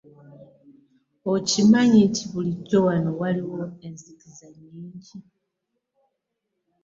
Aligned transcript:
Okimanyi 1.33 1.99
nti 2.09 2.23
bulijjo 2.31 2.77
wano 2.87 3.11
waliwo 3.19 3.61
enzikiza 3.87 4.45
nnnnyingi. 4.53 5.15